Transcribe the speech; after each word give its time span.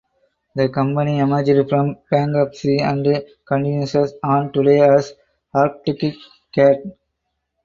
The 0.55 0.67
company 0.69 1.19
emerged 1.19 1.69
from 1.69 1.95
bankruptcy 2.09 2.79
and 2.79 3.23
continues 3.47 3.95
on 4.23 4.51
today 4.51 4.79
as 4.81 5.13
Arctic 5.53 6.15
Cat. 6.51 6.77